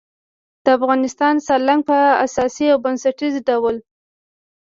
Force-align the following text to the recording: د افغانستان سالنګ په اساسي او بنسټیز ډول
د 0.63 0.65
افغانستان 0.77 1.35
سالنګ 1.47 1.81
په 1.89 1.97
اساسي 2.25 2.65
او 2.73 2.77
بنسټیز 2.85 3.35
ډول 3.49 3.75